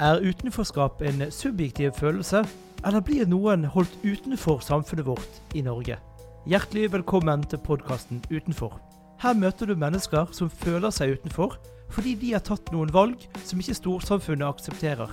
[0.00, 2.44] Er utenforskap en subjektiv følelse,
[2.86, 5.96] eller blir noen holdt utenfor samfunnet vårt i Norge?
[6.46, 8.76] Hjertelig velkommen til podkasten Utenfor.
[9.18, 11.56] Her møter du mennesker som føler seg utenfor
[11.90, 15.10] fordi de har tatt noen valg som ikke storsamfunnet aksepterer.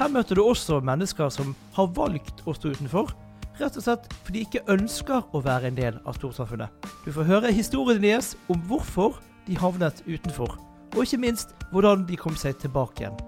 [0.00, 3.12] Her møter du også mennesker som har valgt å stå utenfor,
[3.60, 6.72] rett og slett fordi de ikke ønsker å være en del av storsamfunnet.
[7.04, 9.20] Du får høre historien deres om hvorfor
[9.50, 10.56] de havnet utenfor,
[10.96, 13.20] og ikke minst hvordan de kom seg tilbake igjen.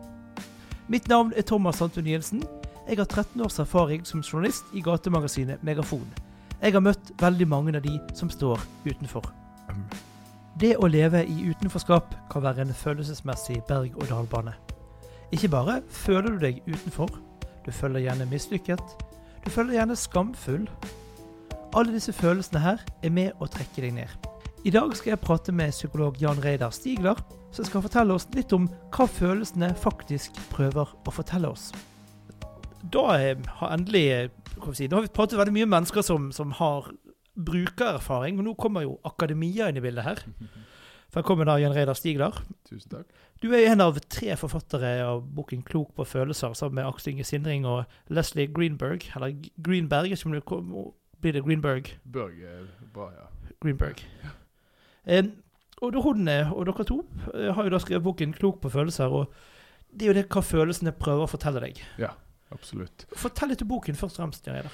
[0.89, 2.43] Mitt navn er Thomas Santun Jensen.
[2.89, 6.05] Jeg har 13 års erfaring som journalist i gatemagasinet Megafon.
[6.61, 9.25] Jeg har møtt veldig mange av de som står utenfor.
[10.61, 14.53] Det å leve i utenforskap kan være en følelsesmessig berg-og-dal-bane.
[15.33, 17.17] Ikke bare føler du deg utenfor,
[17.65, 18.85] du føler gjerne mislykket,
[19.45, 20.69] du føler gjerne skamfull.
[21.73, 24.34] Alle disse følelsene her er med å trekke deg ned.
[24.65, 27.19] I dag skal jeg prate med psykolog Jan Reidar Stigler,
[27.53, 28.65] som skal fortelle oss litt om
[28.97, 31.67] hva følelsene faktisk prøver å fortelle oss.
[32.81, 34.31] Da har endelig
[34.73, 36.89] si, Nå har vi pratet veldig mye om mennesker som, som har
[37.37, 40.23] brukererfaring, og nå kommer jo akademia inn i bildet her.
[41.13, 42.39] Velkommen da, Jan Reidar Stigler.
[42.65, 43.11] Tusen takk.
[43.45, 47.27] Du er en av tre forfattere av boken 'Klok på følelser', sammen med Aksel Inge
[47.29, 49.05] Sindring og Leslie Greenberg.
[49.13, 51.93] Eller Greenberg, som blir det Greenberg?
[52.09, 53.29] Børg er bra, ja.
[53.61, 54.01] Greenberg.
[54.25, 54.33] Ja.
[55.07, 55.27] Eh,
[55.83, 57.03] og, hun, og dere to
[57.35, 59.13] har jo da skrevet boken 'Klok på følelser'.
[59.13, 59.33] og
[59.93, 61.83] Det er jo det hva følelsene prøver å fortelle deg.
[61.99, 62.15] Ja,
[62.51, 63.07] absolutt.
[63.17, 64.47] Fortell litt om boken først og fremst.
[64.47, 64.71] Jan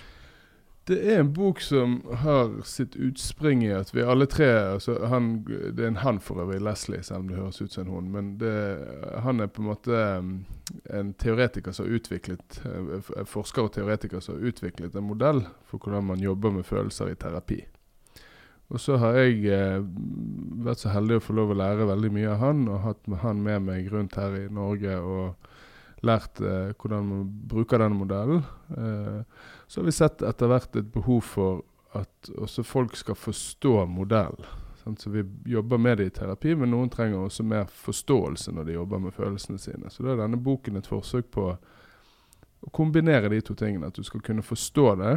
[0.91, 5.45] det er en bok som har sitt utspring i at vi alle tre altså han,
[5.47, 8.09] Det er en han for øvrig, Leslie, selv om det høres ut som en hund.
[8.11, 8.55] Men det,
[9.23, 10.01] han er på en måte
[10.91, 12.61] en teoretiker som har utviklet
[13.29, 17.21] forsker og teoretiker som har utviklet en modell for hvordan man jobber med følelser i
[17.21, 17.61] terapi.
[18.71, 19.81] Og så har jeg eh,
[20.63, 23.43] vært så heldig å få lov å lære veldig mye av han, og hatt han
[23.43, 28.45] med meg rundt her i Norge og lært eh, hvordan man bruker denne modellen.
[28.71, 31.65] Eh, så har vi sett etter hvert et behov for
[31.99, 34.39] at også folk skal forstå modell.
[34.99, 38.79] Så vi jobber med det i terapi, men noen trenger også mer forståelse når de
[38.79, 39.91] jobber med følelsene sine.
[39.91, 43.91] Så da er denne boken et forsøk på å kombinere de to tingene.
[43.91, 45.13] At du skal kunne forstå det,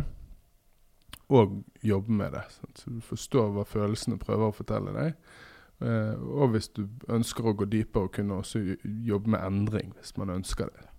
[1.30, 2.44] og jobbe med det.
[2.76, 5.18] Så du forstår hva følelsene prøver å fortelle deg.
[5.84, 10.16] Uh, og hvis du ønsker å gå dypere, og kunne også jobbe med endring hvis
[10.20, 10.90] man ønsker det.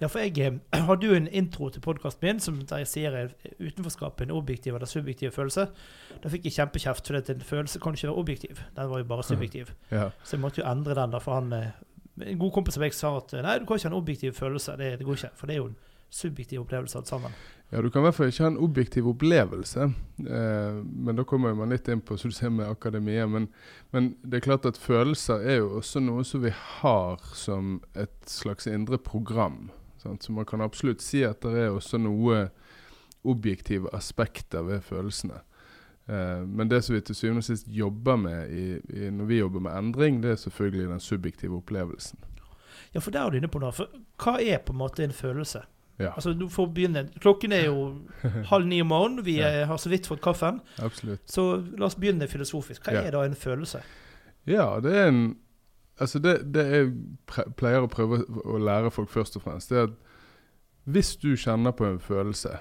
[0.00, 3.18] Ja, for jeg eh, hadde jo en intro til podkasten min som der jeg sier
[3.58, 5.66] utenforskapet en objektiv eller subjektiv følelse.
[6.22, 8.62] Da fikk jeg kjempekjeft, for en følelse kan ikke være objektiv.
[8.76, 9.74] Den var jo bare subjektiv.
[9.90, 10.08] Ja.
[10.24, 11.12] Så jeg måtte jo endre den.
[11.12, 11.70] da, for han, eh,
[12.20, 14.76] En god kompis av meg sa at nei, du kan ikke ha en objektiv følelse.
[14.76, 15.76] Det, det går ikke, For det er jo en
[16.10, 17.34] subjektiv opplevelse alt sammen.
[17.70, 19.84] Ja, du kan i hvert fall ikke ha en objektiv opplevelse.
[20.18, 23.28] Eh, men da kommer man litt inn på så du ser med akademia.
[23.30, 23.46] Men,
[23.94, 28.16] men, det er klart at følelser er jo også noe som vi har som et
[28.26, 29.68] slags indre program.
[30.02, 30.26] Sant?
[30.26, 32.48] Så man kan absolutt si at det er også noe
[33.22, 35.38] objektive aspekter ved følelsene.
[36.10, 38.66] Eh, men det som vi til syvende og sist jobber med i,
[38.98, 42.18] i, når vi jobber med endring, det er selvfølgelig den subjektive opplevelsen.
[42.94, 43.70] Ja, for der er du inne på noe.
[43.70, 45.62] For hva er på en måte en følelse?
[46.00, 46.14] Ja.
[46.16, 47.04] Altså, du får begynne.
[47.20, 47.90] Klokken er jo
[48.52, 49.24] halv ni om morgenen.
[49.26, 49.66] Vi ja.
[49.68, 50.62] har så vidt fått kaffen.
[50.80, 51.22] Absolutt.
[51.30, 51.44] Så
[51.76, 52.86] la oss begynne filosofisk.
[52.86, 53.04] Hva ja.
[53.04, 53.82] er da en følelse?
[54.48, 55.22] Ja, det er en
[56.00, 59.90] Altså det, det, jeg pleier å prøve å lære folk først og fremst, det er
[59.90, 59.98] at
[60.88, 62.54] hvis du kjenner på en følelse,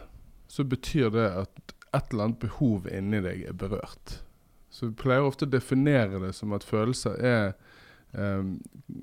[0.52, 4.20] så betyr det at et eller annet behov inni deg er berørt.
[4.70, 7.54] Så vi pleier ofte å definere det som at følelser er
[8.12, 8.58] um,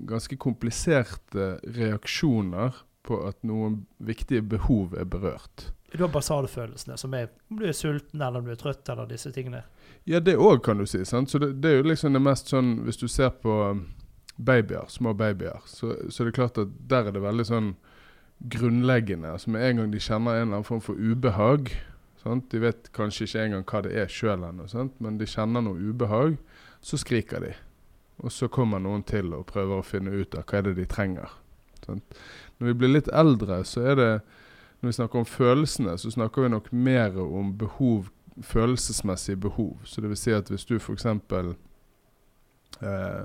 [0.07, 5.71] ganske kompliserte reaksjoner på at noen viktige behov er berørt.
[5.93, 8.89] Du har basale følelsene, som er om du er sulten eller om du er trøtt
[8.93, 9.63] eller disse tingene.
[10.05, 11.05] Ja, det òg kan du si.
[11.07, 11.31] sant?
[11.31, 13.55] Så det, det, er jo liksom det mest sånn Hvis du ser på
[14.37, 17.75] babyer, små babyer, så, så det er klart at der er det veldig sånn
[18.53, 19.33] grunnleggende.
[19.33, 21.73] altså Med en gang de kjenner en eller annen form for ubehag
[22.27, 22.51] sant?
[22.51, 24.67] De vet kanskje ikke engang hva det er sjøl ennå,
[24.99, 26.37] men de kjenner noe ubehag,
[26.81, 27.55] så skriker de.
[28.25, 30.87] Og så kommer noen til og prøver å finne ut av hva er det de
[30.91, 31.35] trenger.
[31.87, 32.19] Sant?
[32.59, 34.11] Når vi blir litt eldre, så er det
[34.81, 38.11] Når vi snakker om følelsene, så snakker vi nok mer om behov,
[38.45, 39.79] følelsesmessige behov.
[39.85, 41.07] Så det vil si at hvis du f.eks.
[42.85, 43.23] Eh,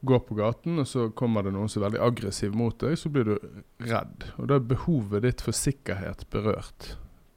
[0.00, 3.10] går på gaten, og så kommer det noen som er veldig aggressiv mot deg, så
[3.10, 3.34] blir du
[3.82, 4.28] redd.
[4.38, 6.92] Og da er behovet ditt for sikkerhet berørt.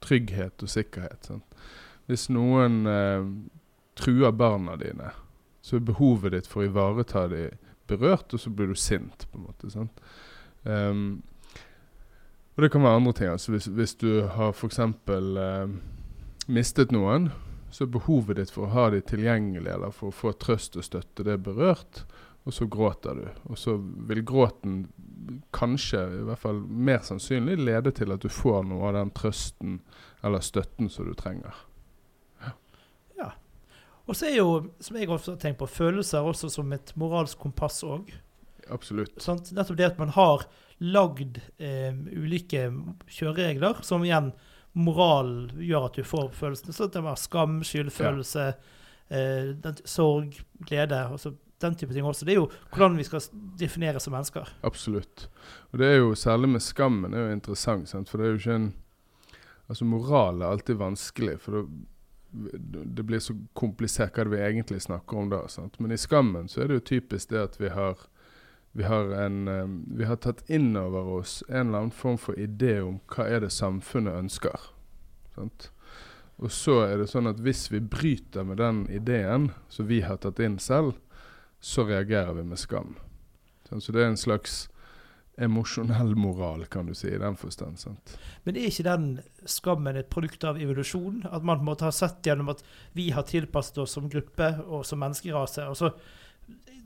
[0.06, 1.26] Trygghet og sikkerhet.
[1.26, 1.58] Sant?
[2.06, 3.26] Hvis noen eh,
[3.98, 5.10] truer barna dine,
[5.62, 7.58] så er behovet ditt for å ivareta dem
[7.90, 9.70] berørt, og så blir du sint, på en måte.
[9.72, 10.02] Sant?
[10.62, 11.22] Um,
[12.56, 13.30] og det kan være andre ting.
[13.32, 14.78] altså Hvis, hvis du har f.eks.
[14.78, 15.78] Um,
[16.46, 17.30] mistet noen,
[17.72, 20.84] så er behovet ditt for å ha dem tilgjengelig eller for å få trøst og
[20.84, 22.04] støtte, det er berørt
[22.44, 23.26] og så gråter du.
[23.52, 23.76] Og så
[24.08, 24.86] vil gråten
[25.54, 29.78] kanskje, i hvert fall mer sannsynlig, lede til at du får noe av den trøsten
[30.26, 31.54] eller støtten som du trenger.
[33.18, 33.30] ja
[34.06, 37.38] Og så er jo, som jeg ofte har tenkt på, følelser også som et moralsk
[37.38, 38.10] kompass òg.
[38.72, 39.18] Absolutt.
[39.52, 40.46] Nettopp det at man har
[40.82, 42.66] lagd eh, ulike
[43.06, 44.32] kjøreregler, som igjen
[44.72, 46.74] moral gjør at du får følelsene.
[46.74, 48.48] Så det var skam, skyldfølelse,
[49.12, 51.04] eh, den, sorg, glede.
[51.12, 52.26] Altså den type ting også.
[52.26, 53.22] Det er jo hvordan vi skal
[53.60, 54.48] definere som mennesker.
[54.66, 55.28] Absolutt.
[55.70, 58.10] Og det er jo særlig med skammen er jo interessant, sant?
[58.10, 58.72] for det er jo ikke en
[59.70, 61.54] Altså moral er alltid vanskelig, for
[62.32, 65.46] det, det blir så komplisert hva det vi egentlig snakker om da.
[65.48, 65.78] Sant?
[65.80, 68.02] Men i skammen så er det jo typisk det at vi har
[68.72, 72.38] vi har, en, um, vi har tatt inn over oss en eller annen form for
[72.40, 74.68] idé om hva er det samfunnet ønsker.
[75.34, 75.68] Sant?
[76.42, 80.18] Og så er det sånn at hvis vi bryter med den ideen som vi har
[80.22, 80.96] tatt inn selv,
[81.62, 82.96] så reagerer vi med skam.
[83.72, 84.66] Så det er en slags
[85.40, 87.78] emosjonell moral, kan du si, i den forstand.
[87.80, 88.16] sant?
[88.44, 89.06] Men er ikke den
[89.48, 91.22] skammen et produkt av evolusjon?
[91.30, 92.60] At man måte har sett gjennom at
[92.96, 95.64] vi har tilpasset oss som gruppe og som menneskerase?
[95.64, 95.94] Altså,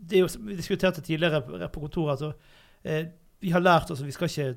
[0.00, 2.32] det er jo, vi diskuterte tidligere på kontoret altså,
[2.84, 3.06] eh,
[3.40, 4.54] vi har lært oss at vi skal ikke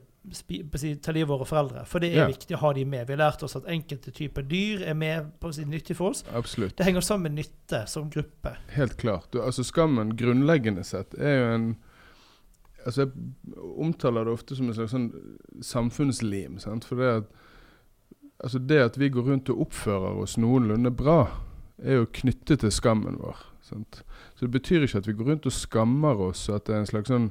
[0.80, 2.30] si, ta livet av våre foreldre, for det er ja.
[2.30, 3.06] viktig å ha de med.
[3.08, 6.14] Vi har lært oss at enkelte typer dyr er med på å si nyttig for
[6.14, 6.24] oss.
[6.36, 6.78] Absolutt.
[6.78, 8.56] Det henger sammen med nytte som gruppe.
[8.76, 9.30] Helt klart.
[9.34, 11.70] Du, altså Skammen grunnleggende sett er jo en
[12.88, 13.12] altså Jeg
[13.84, 15.10] omtaler det ofte som en slags sånn
[15.66, 16.56] samfunnslim.
[16.64, 16.88] Sant?
[16.88, 17.34] For det at,
[18.40, 21.20] altså det at vi går rundt og oppfører oss noenlunde bra,
[21.84, 23.44] er jo knyttet til skammen vår.
[23.70, 24.02] Sant?
[24.36, 26.84] Så det betyr ikke at vi går rundt og skammer oss, og at det er
[26.84, 27.30] en slags sånn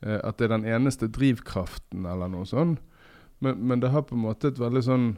[0.00, 2.82] eh, at det er den eneste drivkraften, eller noe sånt.
[3.44, 5.08] Men, men, det har på en måte et veldig sånn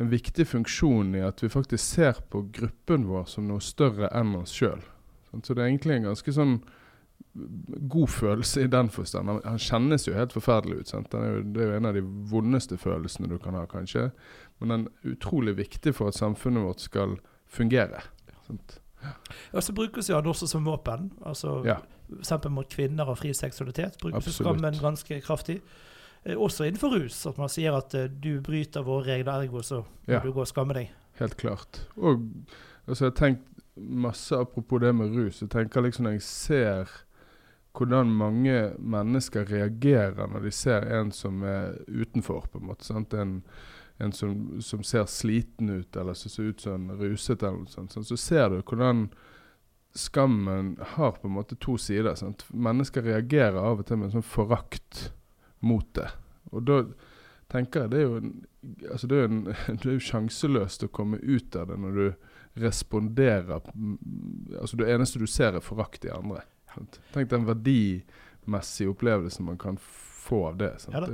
[0.00, 4.32] en viktig funksjon i at vi faktisk ser på gruppen vår som noe større enn
[4.38, 4.80] oss sjøl.
[5.30, 6.60] Så det er egentlig en ganske sånn
[7.90, 9.28] god følelse i den forstand.
[9.28, 10.92] Han, han, kjennes jo helt forferdelig ut.
[10.94, 12.02] Er jo, det er jo en av de
[12.32, 14.08] vondeste følelsene du kan ha, kanskje.
[14.58, 17.18] Men den er utrolig viktig for at samfunnet vårt skal
[17.50, 18.02] fungere.
[18.48, 18.80] Sant?
[19.52, 21.12] Og så brukes jo han også som våpen.
[21.26, 21.78] altså ja.
[22.18, 25.60] Eksempel mot kvinner og fri seksualitet brukes skammen ganske kraftig.
[26.24, 27.26] Eh, også innenfor rus.
[27.26, 30.20] At man sier at eh, du bryter våre regler, ergo så må ja.
[30.24, 30.90] du gå og skamme deg.
[31.20, 31.84] Helt klart.
[31.96, 32.26] Og
[32.86, 35.40] altså, jeg har tenkt masse apropos det med rus.
[35.42, 36.98] Jeg tenker liksom når jeg ser
[37.78, 42.84] hvordan mange mennesker reagerer når de ser en som er utenfor, på en måte.
[42.84, 43.14] Sant?
[43.14, 43.40] En,
[44.00, 47.92] en som, som, ser sliten ut, eller som ser ut som ruset, eller noe sånt.
[48.06, 49.08] Så ser du hvordan
[49.94, 52.14] skammen har på en måte to sider.
[52.14, 52.46] Sant?
[52.48, 55.10] Mennesker reagerer av og til med en sånn forakt
[55.66, 56.08] mot det.
[56.54, 56.78] Og da
[57.50, 58.32] tenker jeg det er jo, en,
[58.86, 59.42] altså det er en,
[59.82, 62.06] det er jo sjanseløst å komme ut av det når du
[62.60, 63.60] responderer
[64.58, 66.42] Altså det eneste du ser, er forakt i andre.
[67.14, 70.72] Tenk den verdimessige opplevelsen man kan få av det.
[70.90, 71.04] Ja,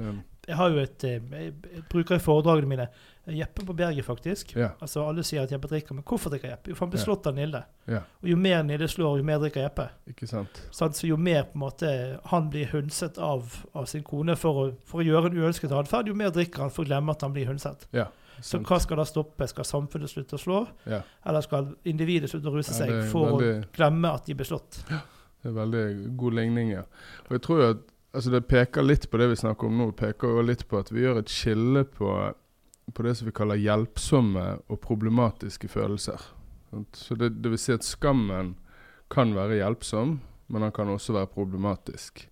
[0.46, 2.86] jeg har jo et eh, Jeg bruker i foredragene mine
[3.34, 4.52] Jeppe på berget, faktisk.
[4.54, 4.68] Ja.
[4.80, 6.70] Altså Alle sier at Jeppe drikker, men hvorfor drikker Jeppe?
[6.70, 7.64] Jo, for han blir slått av Nille.
[7.90, 8.04] Ja.
[8.22, 9.88] Og jo mer Nille slår, jo mer drikker Jeppe.
[10.12, 10.60] Ikke sant?
[10.70, 11.90] Så jo mer på en måte
[12.30, 16.12] han blir hundset av, av sin kone for å, for å gjøre en uønsket atferd,
[16.12, 17.88] jo mer drikker han for å glemme at han blir hundset.
[17.96, 18.06] Ja.
[18.44, 19.50] Så hva skal da stoppe?
[19.50, 20.62] Skal samfunnet slutte å slå?
[20.86, 23.52] Eller skal individet slutte å ruse seg for veldig...
[23.64, 24.84] å glemme at de blir slått?
[24.92, 25.02] Ja.
[25.46, 26.80] Det er veldig god ligning, ja.
[27.28, 27.82] Og jeg tror at
[28.16, 29.90] altså det peker litt på det vi snakker om nå.
[29.92, 32.12] Det peker jo litt på at vi gjør et skille på,
[32.92, 36.24] på det som vi kaller hjelpsomme og problematiske følelser.
[36.96, 38.54] Så det, det, vil si at skammen
[39.12, 40.18] kan være hjelpsom,
[40.50, 42.26] men den kan også være problematisk.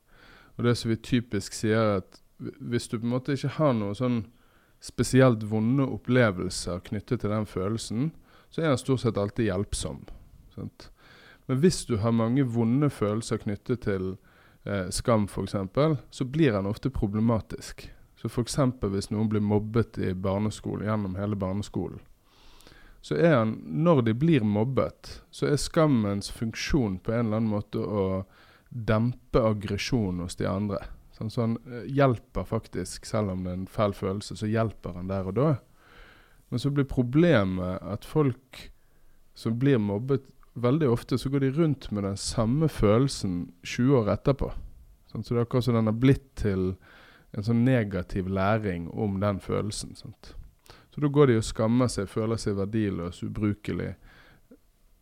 [0.57, 3.97] Og det som vi typisk sier, at hvis du på en måte ikke har noen
[3.99, 4.19] sånn
[4.85, 8.11] spesielt vonde opplevelser knyttet til den følelsen,
[8.53, 10.03] så er den stort sett alltid hjelpsom.
[10.55, 10.91] Sant?
[11.49, 14.15] Men hvis du har mange vonde følelser knyttet til
[14.65, 15.55] eh, skam f.eks.,
[16.11, 17.87] så blir den ofte problematisk.
[18.17, 18.59] Så f.eks.
[18.81, 22.01] hvis noen blir mobbet i barneskolen gjennom hele barneskolen,
[23.05, 27.53] så er han, når de blir mobbet, så er skammens funksjon på en eller annen
[27.53, 28.05] måte å
[28.73, 30.81] dempe aggresjon hos de andre.
[31.13, 34.97] Sånn, så han eh, hjelper faktisk, selv om det er en fæl følelse, så hjelper
[34.97, 35.51] han der og da.
[36.49, 38.65] Men så blir problemet at folk
[39.37, 44.13] som blir mobbet, veldig ofte så går de rundt med den samme følelsen 20 år
[44.15, 44.53] etterpå.
[45.11, 46.75] Sånn, så det er akkurat som den har blitt til
[47.35, 49.95] en sånn negativ læring om den følelsen.
[49.99, 50.35] Sant?
[50.95, 53.95] Så da går de og skammer seg, føler seg verdiløs, ubrukelig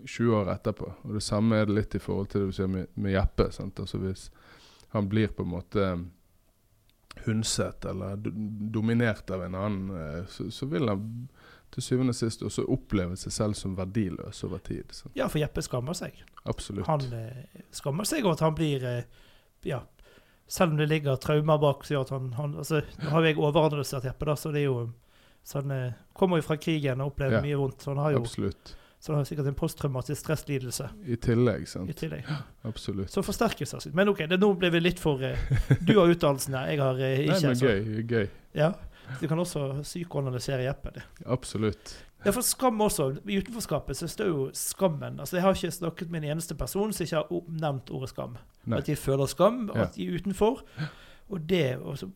[0.08, 0.88] 20 år etterpå.
[1.04, 3.50] Og det samme er det litt i forhold til det du sier med, med Jeppe.
[3.52, 4.30] Altså hvis
[4.96, 5.88] han blir på en måte
[7.26, 8.16] hundset eller
[8.72, 11.04] dominert av en annen, eh, så, så vil han
[11.72, 14.90] til syvende og sist også oppleve seg selv som verdiløs over tid.
[14.92, 15.14] Sant?
[15.16, 16.18] Ja, for Jeppe skammer seg.
[16.44, 16.86] Absolutt.
[16.86, 19.04] Han eh, skammer seg over at han blir eh,
[19.64, 19.78] ja,
[20.48, 23.30] selv om det ligger traumer bak så gjør at han, han altså, Nå har jo
[23.30, 24.82] jeg overanalysert Jeppe, da, så det er jo
[25.42, 27.42] så han eh, kommer jo fra krigen og opplever Ja.
[27.42, 27.80] mye vondt.
[27.82, 28.76] Så han har jo Absolutt.
[29.02, 31.90] så han har sikkert en posttraumatisk stresslidelse I tillegg, sant.
[31.90, 32.28] i tillegg.
[32.68, 33.10] Absolutt.
[33.10, 33.94] Så forsterkes det.
[33.98, 35.40] Men OK, det, nå ble vi litt for eh,
[35.82, 38.04] Du har utdannelsen her, jeg har eh, Nei, men så- gøy.
[38.12, 38.28] gøy.
[38.60, 38.74] Ja,
[39.20, 40.90] Du kan også psykoanalysere Jeppe.
[40.94, 41.02] det.
[41.26, 41.94] Absolutt.
[42.24, 43.08] Ja, for skam også.
[43.28, 45.18] I utenforskapet så står jo skammen.
[45.20, 48.36] Altså, Jeg har ikke snakket med en eneste person som ikke har nevnt ordet skam.
[48.66, 48.78] Nei.
[48.78, 49.82] At de føler skam, Ja.
[49.82, 50.62] at de er utenfor.
[51.30, 52.06] Og det, også,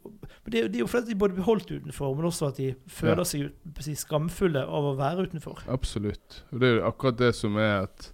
[0.45, 2.75] men det, det er jo fordi de både blir holdt utenfor, men også at de
[2.87, 3.25] føler Ja.
[3.25, 5.63] seg ut- si, skamfulle av å være utenfor.
[5.69, 6.43] Absolutt.
[6.53, 8.13] Og det er jo akkurat det som er at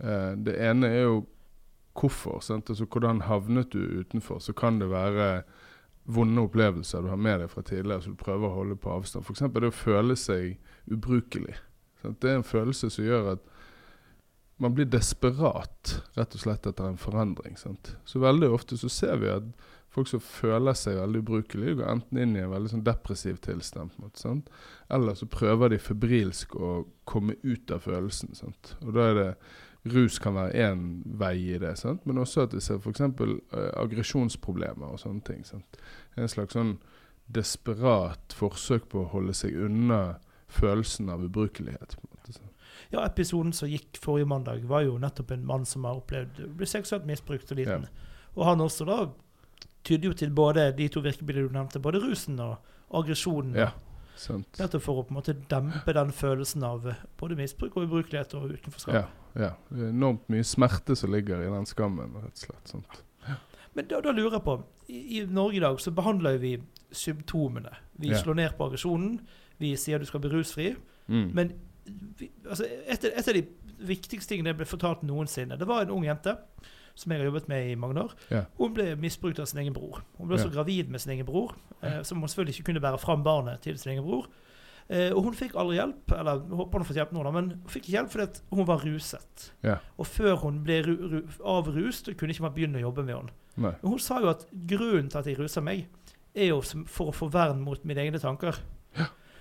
[0.00, 1.26] eh, Det ene er jo
[1.94, 2.40] hvorfor.
[2.42, 2.68] Sant?
[2.70, 4.38] Altså Hvordan havnet du utenfor?
[4.40, 5.42] Så kan det være
[6.04, 9.26] vonde opplevelser du har med deg fra tidligere som du prøver å holde på avstand.
[9.26, 9.44] F.eks.
[9.54, 10.56] det å føle seg
[10.90, 11.54] ubrukelig.
[12.02, 12.20] Sant?
[12.22, 13.50] Det er en følelse som gjør at
[14.62, 17.56] man blir desperat rett og slett etter en forandring.
[17.58, 17.94] Sant?
[18.06, 19.46] Så veldig ofte så ser vi at
[19.92, 23.92] folk som føler seg veldig ubrukelige, går enten inn i en veldig sånn depressiv tilstand.
[24.00, 24.36] måte?
[24.88, 26.72] Eller så prøver de febrilsk å
[27.08, 28.34] komme ut av følelsen.
[28.38, 28.74] Sant?
[28.80, 29.28] Og da er det
[29.84, 30.82] Rus kan være én
[31.18, 32.04] vei i det, sant?
[32.06, 33.00] men også at vi ser f.eks.
[33.02, 33.38] Uh,
[33.82, 35.42] aggresjonsproblemer og sånne ting.
[35.46, 35.80] Sant?
[36.16, 36.76] En slags sånn
[37.32, 40.20] desperat forsøk på å holde seg unna
[40.52, 41.96] følelsen av ubrukelighet.
[41.98, 42.36] på en måte.
[42.36, 42.52] sant?
[42.92, 46.50] Ja, Episoden som gikk forrige mandag, var jo nettopp en mann som har opplevd å
[46.60, 47.86] bli seksuelt misbrukt og liten.
[48.36, 48.98] Og han også da
[49.82, 52.58] tyder jo til både de to virkemidlene du nevnte, både rusen og
[52.94, 53.56] aggresjonen.
[53.58, 53.72] Ja,
[54.16, 54.48] sant.
[54.58, 58.34] Nettopp for å på en måte dempe den følelsen av eh, både misbruk og ubrukelighet
[58.38, 58.94] og utenforskap.
[58.94, 59.06] Ja,
[59.38, 59.50] ja.
[59.72, 62.68] Er enormt mye smerte som ligger i den skammen, rett og slett.
[62.74, 63.02] Sant?
[63.74, 64.58] Men da, da lurer jeg på
[64.92, 66.56] I, I Norge i dag så behandler vi
[66.92, 67.70] symptomene.
[67.96, 68.18] Vi Ja.
[68.20, 69.20] slår ned på aggresjonen.
[69.58, 70.74] Vi sier du skal bli rusfri.
[71.08, 71.30] Mm.
[71.34, 71.52] Men
[72.18, 73.46] vi, altså, et, et av de
[73.82, 76.36] viktigste tingene jeg ble fortalt noensinne, det var en ung jente
[76.94, 78.12] som jeg har jobbet med i mange år.
[78.30, 78.44] Ja.
[78.58, 80.02] Hun ble misbrukt av sin egen bror.
[80.18, 80.56] Hun ble også Ja.
[80.58, 83.78] gravid med sin egen bror, eh, som hun selvfølgelig ikke kunne bære fram barnet til
[83.78, 84.26] sin egen bror.
[84.90, 87.50] Eh, og hun fikk aldri hjelp, eller håper hun har fått hjelp nå, da, men
[87.50, 89.50] hun fikk ikke hjelp fordi hun var ruset.
[89.62, 89.78] Ja.
[89.98, 93.30] Og før hun ble ru, ru, avrust, kunne ikke man begynne å jobbe med henne.
[93.56, 93.72] Nei.
[93.82, 95.86] Hun sa jo at grunnen til at jeg ruser meg,
[96.34, 98.56] er jo for å få vern mot mine egne tanker.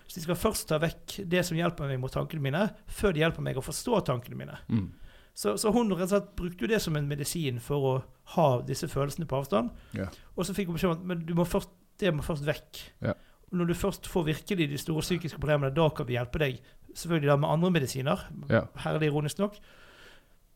[0.08, 3.22] Så de skal først ta vekk det som hjelper meg mot tankene mine, før de
[3.22, 4.58] hjelper meg å forstå tankene mine.
[4.68, 4.90] Mm.
[5.34, 7.94] Så, så hun slett brukte jo det som en medisin for å
[8.36, 9.72] ha disse følelsene på avstand.
[9.96, 10.12] Yeah.
[10.36, 11.72] Og så fikk hun beskjed om at men du må først,
[12.02, 12.82] det må først vekk.
[13.04, 13.18] Yeah.
[13.52, 16.60] Når du først får virkelig de store psykiske problemene, da kan vi hjelpe deg.
[16.94, 18.26] Selvfølgelig da med andre medisiner.
[18.52, 18.68] Yeah.
[18.84, 19.58] Herlig ironisk nok.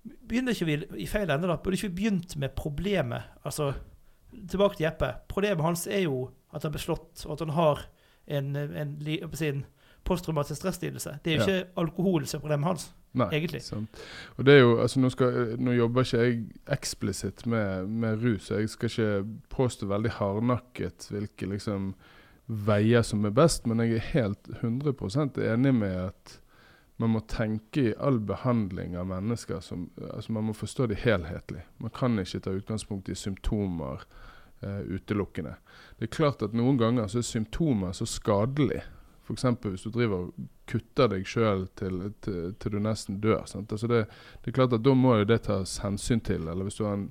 [0.06, 1.58] Begynner ikke vi i feil ende, da?
[1.58, 3.32] Burde ikke vi begynt med problemet?
[3.48, 3.72] Altså,
[4.52, 5.14] tilbake til Jeppe.
[5.32, 7.88] Problemet hans er jo at han ble slått, og at han har
[8.28, 8.94] en, en,
[9.34, 9.66] si, en
[10.06, 11.18] posttraumatisk stresslidelse.
[11.26, 11.48] Det er jo Ja.
[11.62, 12.86] ikke alkohol som er problemet hans.
[13.16, 13.62] Nei, Egentlig.
[13.64, 14.02] Sant.
[14.38, 16.40] Og det er jo, altså nå, skal, nå jobber ikke jeg
[16.76, 21.94] eksplisitt med, med rus, og jeg skal ikke påstå veldig hardnakket hvilke liksom
[22.48, 26.36] veier som er best, men jeg er helt 100% enig med at
[26.98, 31.64] man må tenke i all behandling av mennesker som altså Man må forstå det helhetlig.
[31.80, 34.04] Man kan ikke ta utgangspunkt i symptomer
[34.62, 35.56] eh, utelukkende.
[36.00, 38.82] Det er klart at noen ganger så er symptomer så skadelig.
[39.26, 39.46] F.eks.
[39.62, 43.42] hvis du driver og kutter deg sjøl til, til, til du nesten dør.
[43.42, 44.06] Altså det,
[44.44, 46.48] det er klart at Da må jo det tas hensyn til.
[46.48, 47.08] Eller hvis du har en,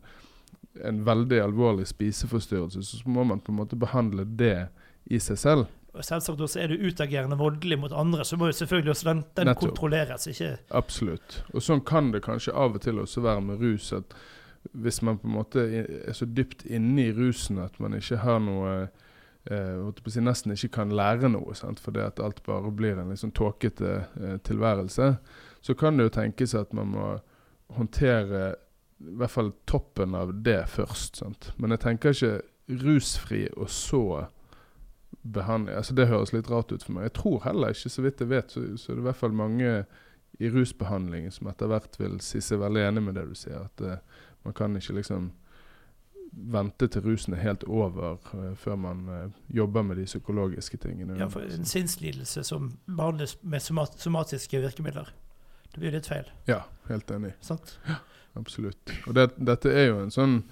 [0.84, 4.68] en veldig alvorlig spiseforstyrrelse, så må man på en måte behandle det
[5.10, 5.66] i seg selv.
[5.94, 9.24] Og selvsagt også er du utagerende voldelig mot andre, så må jo selvfølgelig også den,
[9.36, 10.26] den kontrolleres.
[10.26, 11.44] ikke Absolutt.
[11.54, 13.92] Og sånn kan det kanskje av og til også være med rus.
[13.92, 14.16] at
[14.72, 18.42] Hvis man på en måte er så dypt inne i rusen at man ikke har
[18.42, 18.88] noe
[19.50, 21.80] eh, Nesten ikke kan lære noe, sant?
[21.80, 25.16] fordi at alt bare blir en sånn tåkete eh, tilværelse,
[25.64, 27.08] så kan det jo tenkes at man må
[27.74, 28.54] håndtere
[29.04, 31.20] i hvert fall toppen av det først.
[31.20, 31.52] Sant?
[31.58, 34.04] Men jeg tenker ikke rusfri og så
[35.24, 37.08] behandling altså Det høres litt rart ut for meg.
[37.08, 39.36] Jeg tror heller ikke, så vidt jeg vet, så, så er det i hvert fall
[39.36, 39.70] mange
[40.42, 43.64] i rusbehandlingen som etter hvert vil si seg veldig enig med det du sier.
[43.68, 45.30] At eh, man kan ikke liksom
[46.34, 51.18] vente til rusen er helt over uh, før man uh, jobber med de psykologiske tingene.
[51.18, 55.12] ja, for en sinnslidelse som behandles med somat somatiske virkemidler.
[55.74, 56.28] Det blir litt feil.
[56.46, 57.34] Ja, helt enig.
[57.40, 57.78] sant?
[58.38, 58.92] Absolutt.
[59.06, 60.42] Og det, dette er jo en sånn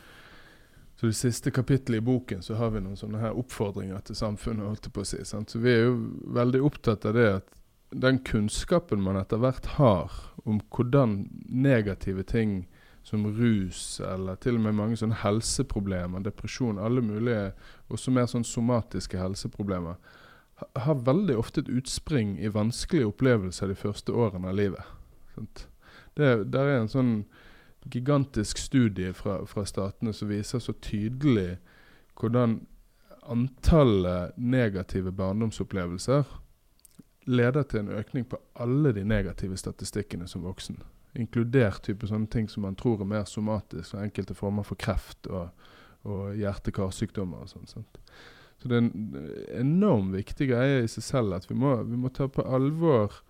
[0.96, 4.68] Så det siste kapittelet i boken så har vi noen sånne her oppfordringer til samfunnet.
[4.68, 5.50] holdt jeg på å si, sant?
[5.50, 5.96] Så vi er jo
[6.30, 7.48] veldig opptatt av det at
[7.90, 10.12] den kunnskapen man etter hvert har
[10.44, 12.68] om hvordan negative ting
[13.02, 17.52] som rus, eller til og med mange sånne helseproblemer, depresjon, alle mulige,
[17.90, 19.98] også mer sånn somatiske helseproblemer,
[20.78, 25.64] har veldig ofte et utspring i vanskelige opplevelser de første årene av livet.
[26.14, 27.14] Det, der er en sånn
[27.90, 31.56] gigantisk studie fra, fra statene som viser så tydelig
[32.20, 32.60] hvordan
[33.32, 36.28] antallet negative barndomsopplevelser
[37.26, 40.78] leder til en økning på alle de negative statistikkene som voksen.
[41.18, 45.28] Inkludert type sånne ting som man tror er mer somatisk, og enkelte former for kreft
[45.28, 45.50] og,
[46.08, 47.44] og hjerte-karsykdommer.
[47.44, 48.00] og sånn, sant?
[48.62, 49.28] Så det er en
[49.58, 53.20] enormt viktig greie i seg selv at vi må, vi må ta på alvor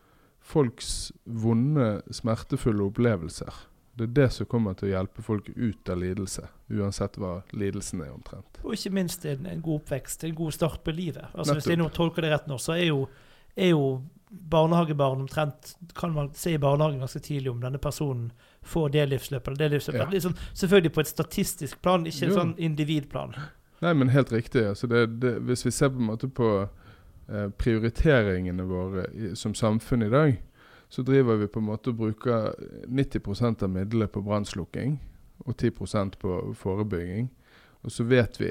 [0.42, 3.62] folks vonde, smertefulle opplevelser.
[3.96, 8.00] Det er det som kommer til å hjelpe folk ut av lidelse, uansett hva lidelsen
[8.04, 8.60] er omtrent.
[8.64, 11.28] Og ikke minst en, en god oppvekst, en god start på livet.
[11.32, 13.04] Altså Hvis jeg nå tolker det rett nå, så er jo,
[13.56, 13.84] er jo
[14.32, 18.30] barnehagebarn omtrent Kan man se i barnehagen ganske tidlig om denne personen
[18.62, 20.12] får det livsløpet eller det livsløpet.
[20.14, 20.20] Ja.
[20.20, 22.36] Sånn, selvfølgelig på et statistisk plan, ikke en Jo.
[22.36, 23.34] sånn individplan.
[23.82, 24.62] Nei, men helt riktig.
[24.68, 29.54] Altså det, det, hvis vi ser på en måte på eh, prioriteringene våre i, som
[29.54, 30.36] samfunn i dag,
[30.88, 32.52] så driver vi på en måte og bruker
[32.86, 35.00] 90 av midlene på brannslukking
[35.46, 37.30] og 10% på forebygging.
[37.82, 38.48] Og så vet vi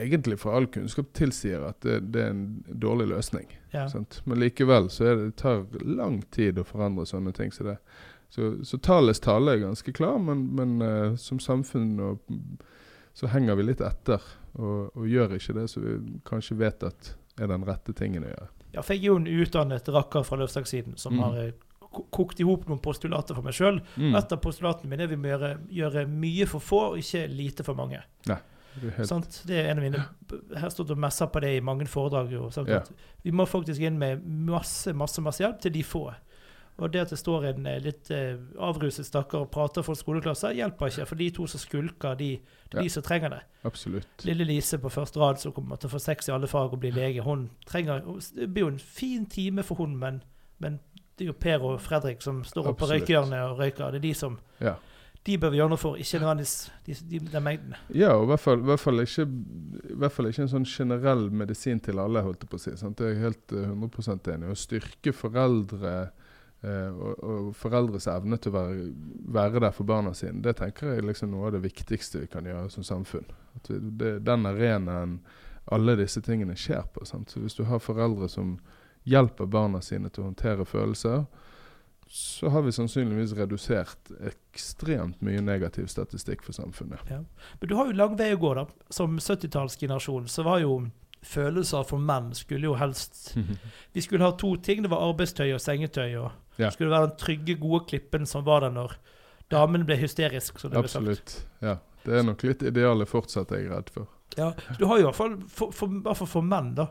[0.00, 3.50] egentlig for all kunnskap tilsier at det, det er en dårlig løsning.
[3.74, 3.84] Ja.
[3.92, 4.22] Sant?
[4.24, 7.52] Men likevel så det, det tar lang tid å forandre sånne ting.
[7.52, 7.76] Så, det,
[8.32, 12.32] så, så tallets tale er ganske klar, men, men uh, som samfunn og,
[13.12, 17.12] så henger vi litt etter og, og gjør ikke det som vi kanskje vet at
[17.36, 18.48] er den rette tingen å gjøre.
[18.74, 21.22] Ja, for jeg er jo en utdannet rakker fra Løvstaksiden som Mm.
[21.26, 21.52] har eh,
[22.10, 23.82] kokt i hop noen postulater for meg sjøl.
[23.98, 24.16] Mm.
[24.18, 27.66] Et av postulatene mine er vi må gjøre, gjøre mye for få, og ikke lite
[27.66, 28.00] for mange.
[28.24, 28.42] Det er
[28.80, 29.42] helt, Sant?
[29.46, 30.04] Det er en av mine
[30.50, 32.30] Jeg har stått og messa på det i mange foredrag.
[32.32, 32.82] Jo, Ja.
[33.22, 36.14] Vi må faktisk inn med masse masse, masse hjelp til de få.
[36.76, 40.50] Og det at det står en eh, litt eh, avruset stakkar og prater for skoleklasser,
[40.58, 41.06] hjelper ikke.
[41.06, 42.40] For de to som skulker, de,
[42.70, 42.82] det er Ja.
[42.82, 43.40] de som trenger det.
[43.64, 44.24] absolutt.
[44.24, 46.80] Lille Lise på første rad som kommer til å få sex i alle fag og
[46.80, 48.02] bli lege, hun trenger
[48.34, 50.22] Det blir jo en fin time for hun, men,
[50.58, 50.80] men
[51.16, 53.90] det er jo Per og Fredrik som står oppe på røykehjørnet og røyker.
[53.92, 54.74] Det er de som Ja.
[55.24, 56.54] De bør vi gjøre noe for, ikke nødvendigvis
[56.84, 57.76] de, de, den mengden.
[57.96, 59.24] Ja, og i hvert fall, hvert fall, ikke,
[60.02, 62.74] hvert fall ikke en sånn generell medisin til alle, holdt jeg på å si.
[62.76, 62.98] Sant?
[62.98, 64.52] Det er jeg helt eh, 100 enig i.
[64.52, 68.90] Å styrke foreldre eh, og, og foreldres evne til å være,
[69.38, 72.44] være der for barna sine, det tenker jeg liksom noe av det viktigste vi kan
[72.50, 73.32] gjøre som samfunn.
[73.56, 75.18] At vi, det, den arenaen
[75.72, 77.06] alle disse tingene skjer på.
[77.08, 77.32] Sant?
[77.32, 78.58] Så hvis du har foreldre som
[79.08, 81.24] hjelper barna sine til å håndtere følelser,
[82.08, 87.00] så har vi sannsynligvis redusert ekstremt mye negativ statistikk for samfunnet.
[87.10, 88.66] Men du har jo lang vei å gå, da.
[88.90, 90.76] Som 70-tallsgenerasjon så var jo
[91.24, 93.32] følelser for menn skulle jo helst
[93.96, 94.82] Vi skulle ha to ting.
[94.84, 96.16] Det var arbeidstøy og sengetøy.
[96.20, 96.70] Og Ja.
[96.70, 98.92] skulle være den trygge, gode klippen som var der når
[99.50, 100.58] damen ble hysterisk.
[100.60, 101.02] som det ble sagt.
[101.02, 101.46] Absolutt.
[101.62, 101.78] Ja.
[102.04, 104.06] Det er nok litt idealet fortsatt jeg er redd for.
[104.36, 106.86] Ja, du har jo i hvert fall for, for, i hvert fall for menn, da.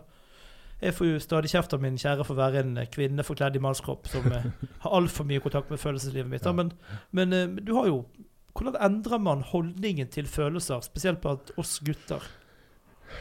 [0.84, 3.64] Jeg får jo stadig kjeft av min kjære for å være en kvinne forkledd i
[3.64, 4.46] mannskropp som eh,
[4.84, 6.46] har altfor mye kontakt med følelseslivet mitt.
[6.46, 6.54] Ja.
[6.56, 6.74] Men,
[7.12, 8.06] men eh, du har jo
[8.54, 12.22] Hvordan endrer man holdningen til følelser, spesielt på oss gutter?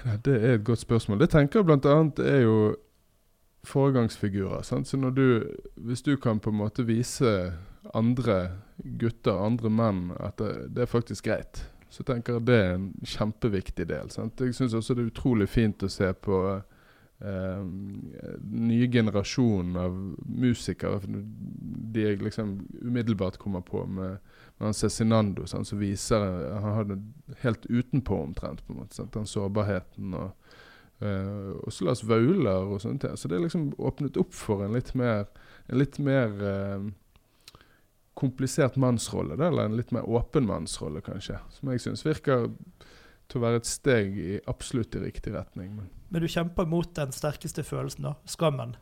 [0.04, 1.22] Ja, det er et godt spørsmål.
[1.22, 2.56] Det tenker jeg blant annet er jo
[3.64, 4.60] foregangsfigurer.
[4.62, 4.88] Sant?
[4.88, 5.24] Så når du,
[5.76, 7.52] hvis du kan på en måte vise
[7.94, 8.36] andre
[9.00, 12.86] gutter, andre menn, at det, det er faktisk greit, så tenker jeg det er en
[13.04, 14.10] kjempeviktig del.
[14.10, 14.40] Sant?
[14.40, 16.42] Jeg syns også det er utrolig fint å se på
[17.24, 17.64] eh,
[18.42, 21.00] nye generasjonen av musikere.
[21.92, 24.18] De jeg liksom umiddelbart kommer på med,
[24.58, 26.98] med han Cezinando, sånn, som viser Han har det
[27.42, 28.66] helt utenpå omtrent.
[28.66, 29.14] på en måte, sant?
[29.14, 30.36] Den sårbarheten og
[31.02, 33.02] Uh, og så Lars Vaular og sånt.
[33.18, 35.24] Så det er liksom åpnet opp for en litt mer,
[35.66, 36.84] en litt mer uh,
[38.14, 41.40] komplisert mannsrolle, eller en litt mer åpen mannsrolle, kanskje.
[41.56, 42.52] Som jeg syns virker
[43.26, 45.74] til å være et steg i absolutt i riktig retning.
[45.80, 48.14] Men Men du kjemper mot den sterkeste følelsen, da.
[48.28, 48.74] Skammen.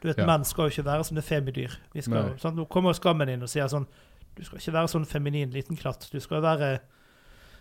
[0.00, 0.26] Du vet, Ja.
[0.28, 1.72] Menn skal jo ikke være sånne femidyr.
[1.92, 2.54] Vi skal, sånn.
[2.56, 3.86] Nå kommer skammen inn og sier sånn
[4.36, 6.06] Du skal ikke være sånn feminin liten klatt.
[6.12, 6.78] Du skal være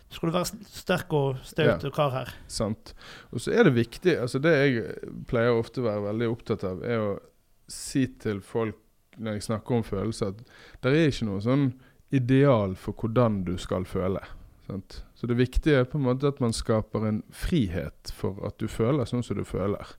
[0.09, 1.89] du skal være sterk og staut Ja.
[1.89, 2.33] kar her.
[2.47, 2.93] sant.
[3.33, 6.83] Og så er det viktig altså Det jeg pleier ofte å være veldig opptatt av,
[6.83, 7.19] er å
[7.67, 8.75] si til folk
[9.17, 10.37] når jeg snakker om følelser, at
[10.83, 11.73] det er ikke noe sånn
[12.11, 14.19] ideal for hvordan du skal føle.
[14.65, 15.03] Sant?
[15.13, 18.67] Så det viktige er på en måte at man skaper en frihet for at du
[18.71, 19.93] føler sånn som du føler.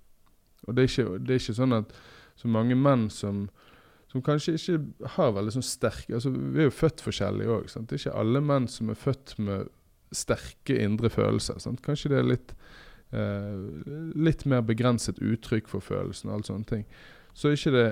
[0.66, 1.94] Og det er ikke, det er ikke sånn at
[2.36, 3.46] så mange menn som,
[4.10, 7.70] som kanskje ikke har veldig sånn sterke altså Vi er jo født forskjellige òg.
[7.70, 9.70] Det er ikke alle menn som er født med
[10.14, 11.60] sterke indre følelser.
[11.62, 11.82] Sant?
[11.84, 12.52] Kanskje det er litt,
[13.14, 16.84] eh, litt mer begrenset uttrykk for følelsen og alt sånne ting.
[17.34, 17.88] Så er ikke det,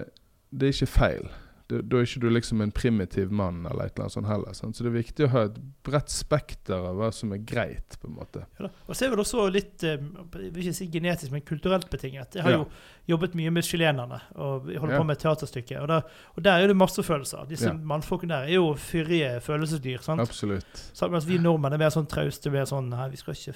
[0.50, 1.32] det er ikke feil.
[1.66, 4.52] Det, da er ikke du liksom en primitiv mann eller et eller annet sånt heller.
[4.52, 4.76] Sant?
[4.76, 5.54] Så det er viktig å ha et
[5.86, 8.42] bredt spekter av hva som er greit, på en måte.
[8.60, 11.88] Ja, og så er vel også litt eh, jeg vil ikke si genetisk, men kulturelt
[11.90, 12.36] betinget.
[12.36, 12.58] Jeg har Ja.
[12.58, 12.68] jo
[13.14, 15.00] jobbet mye med chilenerne og vi holder Ja.
[15.00, 15.80] på med et teaterstykke.
[15.80, 16.02] Og, da,
[16.36, 17.48] og der er det masse følelser.
[17.48, 20.02] Disse mannfolkene der er jo fyrige følelsesdyr.
[20.02, 20.20] sant?
[20.20, 20.84] Absolutt.
[20.92, 21.12] Sant?
[21.12, 23.54] Mens vi nordmenn er mer sånn trauste, mer sånn Nei, vi skal ikke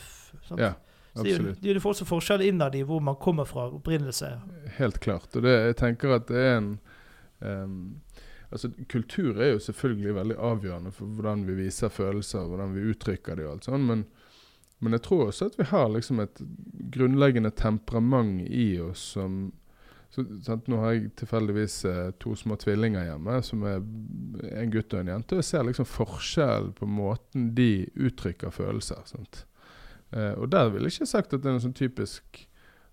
[0.49, 0.59] sant?
[0.61, 0.73] Ja.
[1.15, 1.61] Så det Absolutt.
[1.63, 4.29] det er jo også forskjell innad i hvor man kommer fra, opprinnelse.
[4.79, 5.35] Helt klart.
[5.37, 6.79] Og det, jeg tenker at det er en
[7.45, 7.85] ehm,
[8.49, 13.37] Altså, Kultur er jo selvfølgelig veldig avgjørende for hvordan vi viser følelser, hvordan vi uttrykker
[13.37, 14.07] det og alt sånt, men,
[14.81, 16.41] men jeg tror også at vi har liksom et
[16.95, 19.51] grunnleggende temperament i oss som
[20.11, 20.69] så, sant?
[20.73, 23.83] Nå har jeg tilfeldigvis eh, to små tvillinger hjemme, som er
[24.57, 25.37] en gutt og en jente.
[25.37, 29.05] og Jeg ser liksom forskjell på måten de uttrykker følelser.
[29.13, 32.48] Eh, og der vil jeg ikke sagt at det er noe sånn typisk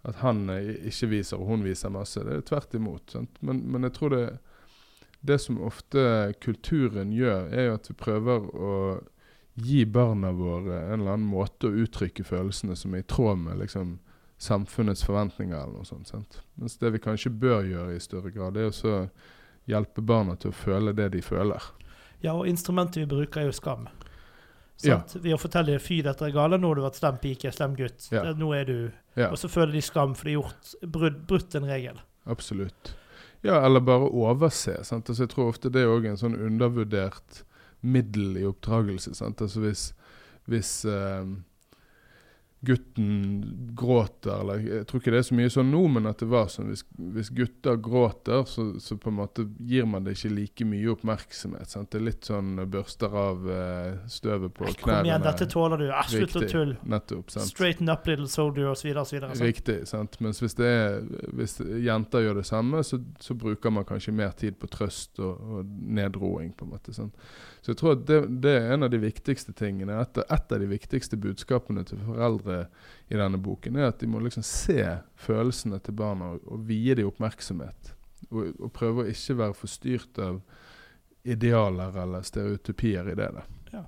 [0.05, 2.23] at han eh, ikke viser og hun viser masse.
[2.23, 3.15] Det er tvert imot.
[3.39, 4.25] Men, men jeg tror det
[5.25, 8.73] det som ofte kulturen gjør, er jo at vi prøver å
[9.55, 13.61] gi barna våre en eller annen måte å uttrykke følelsene som er i tråd med
[13.63, 13.95] liksom,
[14.37, 15.55] samfunnets forventninger.
[15.55, 16.11] eller noe sånt.
[16.11, 16.41] Sant?
[16.59, 19.07] Mens det vi kanskje bør gjøre i større grad, er å
[19.65, 21.71] hjelpe barna til å føle det de føler.
[22.21, 23.87] Ja, og instrumentet vi bruker, er jo skam.
[24.83, 24.97] Ja.
[25.15, 28.09] Ved å fortelle fy, dette er gale, nå har du vært slem pike, slem gutt.
[28.11, 28.25] Ja.
[28.35, 31.55] Nå er du Ja, Og så føler de skam for de har gjort brutt, brutt
[31.55, 32.01] en regel.
[32.27, 32.93] absolutt.
[33.45, 34.83] Ja, eller bare overse.
[34.83, 35.07] Sant?
[35.09, 37.43] Altså, jeg tror ofte det er òg en sånn undervurdert
[37.85, 39.13] middel i oppdragelse.
[39.15, 39.41] Sant?
[39.41, 39.93] Altså hvis,
[40.49, 41.23] hvis eh,
[42.65, 46.27] gutten gråter, eller jeg tror ikke det er så mye sånn nå, men at det
[46.31, 46.81] var sånn hvis,
[47.13, 51.69] hvis gutter gråter, så, så på en måte gir man det ikke like mye oppmerksomhet.
[51.71, 51.91] Sant?
[51.93, 54.97] Det er litt sånn børster av eh, støvet på Nei, knærne.
[55.01, 55.87] Kom igjen, dette tåler du.
[55.93, 56.77] Ah, slutt å tulle.
[56.95, 57.33] Nettopp.
[57.35, 57.51] sant?
[57.51, 58.95] Straighten up, little soldier, osv.
[59.43, 59.81] Riktig.
[59.91, 60.17] sant?
[60.23, 61.01] Mens hvis, det er,
[61.37, 65.35] hvis jenter gjør det samme, så, så bruker man kanskje mer tid på trøst og,
[65.59, 66.55] og nedroing.
[66.57, 66.95] på en måte.
[66.95, 67.13] Sant?
[67.65, 69.95] Så jeg tror at det, det er en av de viktigste tingene.
[70.03, 72.59] Et, et av de viktigste budskapene til foreldre
[73.09, 74.77] i denne boken er at de må liksom se
[75.25, 77.95] følelsene til barna og, og vie dem oppmerksomhet.
[78.29, 80.37] Og, og prøve å ikke være forstyrt av
[81.25, 83.31] idealer eller stereotypier i det.
[83.33, 83.83] Da.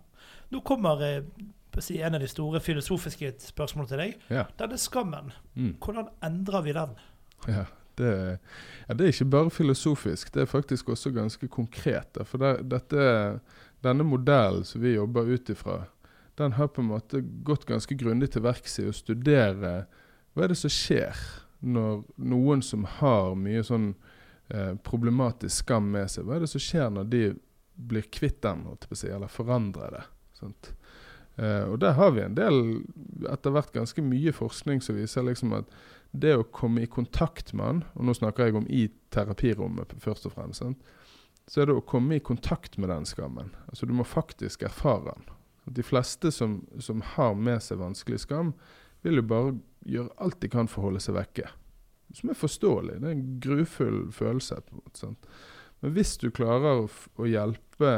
[0.49, 1.23] Nå kommer eh,
[1.83, 4.21] si, en av de store filosofiske spørsmålene til deg.
[4.31, 4.45] Ja.
[4.59, 5.73] Denne skammen, Mm.
[5.81, 6.91] hvordan endrer vi den?
[7.47, 7.65] Ja,
[7.97, 8.09] det,
[8.87, 12.17] ja, det er ikke bare filosofisk, det er faktisk også ganske konkret.
[12.29, 13.07] For det, dette,
[13.87, 15.81] denne modellen som vi jobber ut ifra,
[16.37, 19.87] den har på en måte gått ganske grundig til verks i å studere
[20.35, 21.17] hva er det som skjer
[21.65, 23.89] når noen som har mye sånn
[24.53, 27.23] eh, problematisk skam med seg, hva er det som skjer når de
[27.77, 30.03] blir kvitt den, eller forandrer det.
[31.37, 32.61] Eh, og der har vi en del,
[33.29, 35.73] etter hvert ganske mye forskning som viser liksom at
[36.11, 40.29] det å komme i kontakt med han, og nå snakker jeg om i terapirommet først
[40.29, 40.93] og fremst, sant?
[41.47, 43.53] Så er det å komme i kontakt med den skammen.
[43.67, 45.29] Altså Du må faktisk erfare den.
[45.77, 48.53] De fleste som, som har med seg vanskelig skam,
[49.03, 49.55] vil jo bare
[49.87, 51.47] gjøre alt de kan for å holde seg vekke.
[52.15, 52.99] Som er forståelig.
[52.99, 54.61] Det er en grufull følelse.
[54.63, 55.29] på en måte, sant?
[55.79, 56.87] Men hvis du klarer å,
[57.19, 57.93] å hjelpe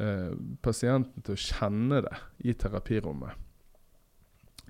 [0.00, 0.30] eh,
[0.64, 2.14] pasienten til å kjenne det
[2.48, 3.38] i terapirommet,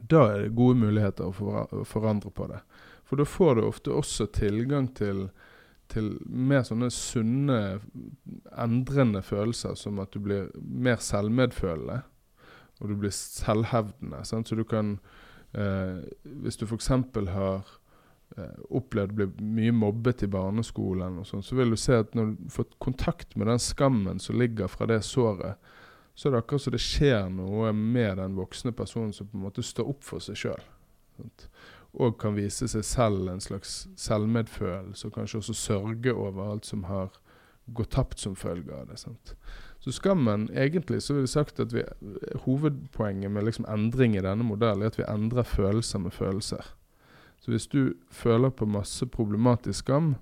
[0.03, 2.59] da er det gode muligheter å, å forandre på det.
[3.07, 5.29] For da får du ofte også tilgang til,
[5.93, 7.61] til mer sånne sunne,
[8.59, 12.01] endrende følelser, som at du blir mer selvmedfølende,
[12.81, 14.25] og du blir selvhevdende.
[14.27, 14.49] Sant?
[14.49, 14.97] Så du kan
[15.55, 16.03] eh,
[16.43, 16.89] Hvis du f.eks.
[16.89, 17.61] har
[18.37, 22.17] eh, opplevd å bli mye mobbet i barneskolen, og sånn, så vil du se at
[22.19, 25.61] når du får kontakt med den skammen som ligger fra det såret,
[26.15, 29.47] så er det akkurat som det skjer noe med den voksne personen som på en
[29.47, 30.67] måte står opp for seg sjøl.
[31.93, 36.87] Og kan vise seg selv en slags selvmedfølelse, og kanskje også sørge over alt som
[36.89, 37.13] har
[37.73, 38.99] gått tapt som følge av det.
[39.03, 39.35] Sant?
[39.83, 41.83] Så skammen, egentlig så vil jeg sagt at vi,
[42.45, 46.75] hovedpoenget med liksom endring i denne modellen er at vi endrer følelser med følelser.
[47.43, 50.15] Så hvis du føler på masse problematisk skam,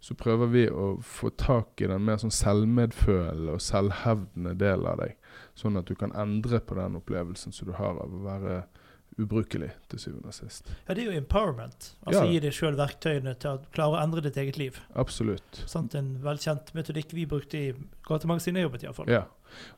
[0.00, 5.00] så prøver vi å få tak i den mer sånn selvmedfølende og selvhevdende delen av
[5.00, 5.14] deg,
[5.54, 8.58] sånn at du kan endre på den opplevelsen som du har av å være
[9.18, 10.68] ubrukelig til syvende og sist.
[10.88, 11.94] Ja, Det er jo empowerment.
[12.06, 12.30] Altså Ja.
[12.32, 14.80] Gi deg sjøl verktøyene til å klare å endre ditt eget liv.
[14.94, 15.62] Absolutt.
[15.66, 17.72] Sånt, En velkjent metodikk vi brukte i
[18.08, 19.08] gatemagasinet jeg jobbet, iallfall.
[19.08, 19.24] Ja.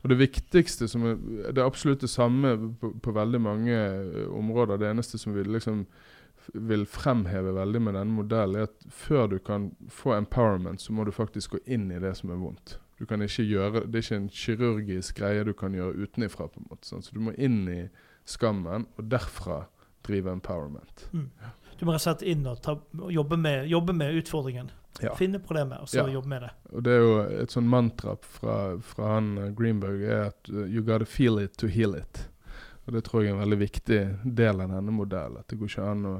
[0.03, 1.15] Og det viktigste som er,
[1.51, 4.77] Det er absolutt det samme på, på veldig mange eh, områder.
[4.77, 5.85] Det eneste som vi liksom
[6.53, 11.05] vil fremheve veldig med denne modellen, er at før du kan få empowerment, så må
[11.05, 12.77] du faktisk gå inn i det som er vondt.
[12.99, 16.47] Du kan ikke gjøre, Det er ikke en kirurgisk greie du kan gjøre utenifra.
[16.49, 16.85] på en måte.
[16.87, 17.01] sånn.
[17.03, 17.89] Så du må inn i
[18.29, 19.63] skammen, og derfra
[20.05, 21.07] drive empowerment.
[21.13, 21.29] Mm.
[21.79, 22.75] Du må rett og slett inn og, ta,
[23.13, 24.71] jobbe, med, jobbe med utfordringen.
[24.99, 25.13] Ja.
[25.15, 26.07] Finne problemet, og så Ja.
[26.11, 26.49] jobbe med det.
[26.73, 27.13] Og det er jo
[27.43, 31.55] et sånn mantra fra, fra han eh, Greenberg er at uh, you gotta feel it
[31.57, 32.29] to heal it.
[32.85, 33.99] Og det tror jeg er en veldig viktig
[34.35, 35.37] del av denne modellen.
[35.39, 36.15] At det går ikke an å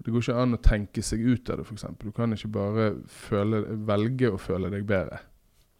[0.00, 1.84] det går ikke an å tenke seg ut av det, f.eks.
[2.00, 5.18] Du kan ikke bare føle, velge å føle deg bedre.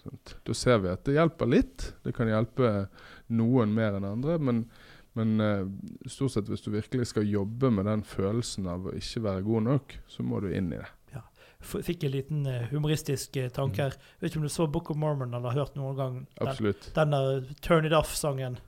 [0.03, 0.35] Sånt.
[0.45, 1.87] Da ser vi at det hjelper litt.
[2.05, 2.91] Det kan hjelpe
[3.33, 4.67] noen mer enn andre, men,
[5.19, 5.67] Men eh,
[6.11, 9.67] stort sett hvis du virkelig skal jobbe med den følelsen av å ikke være god
[9.67, 10.89] nok, så må du inn i det.
[11.17, 11.25] Ja.
[11.61, 13.99] Fikk en liten eh, humoristisk eh, tanke her.
[14.21, 16.93] Vet ikke om du så Book of Mormon eller har hørt noen gang den, Absolutt.
[16.97, 18.61] den der Turn It Off-sangen.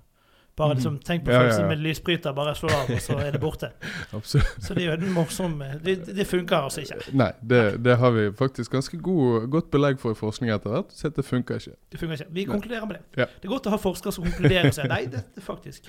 [0.57, 0.77] Bare Mhm.
[0.77, 1.69] liksom, Tenk på Ja, ja, følelsen ja.
[1.69, 3.71] med lysbryter, bare slå av, og så er det borte.
[4.61, 7.15] Så det er jo en morsom Det, det funker altså ikke.
[7.17, 10.93] Nei, det, det har vi faktisk ganske god, godt belegg for i forskning etter hvert.
[10.93, 11.73] Så det funker ikke.
[11.91, 12.27] Det funker ikke.
[12.35, 12.53] Vi Nei.
[12.53, 13.03] konkluderer med det.
[13.17, 13.25] Ja.
[13.41, 15.89] Det er godt å ha forskere som konkluderer og sier nei, det, det faktisk.